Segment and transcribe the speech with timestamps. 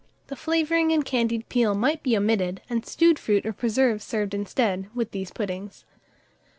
[0.29, 4.89] The flavouring and candied peel might be omitted, and stewed fruit or preserve served instead,
[4.95, 5.85] with these puddings.